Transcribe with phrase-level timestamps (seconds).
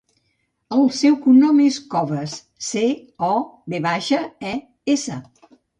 [0.77, 2.35] El seu cognom és Coves:
[2.71, 2.85] ce,
[3.31, 3.33] o,
[3.75, 4.61] ve baixa, e,
[4.99, 5.25] essa.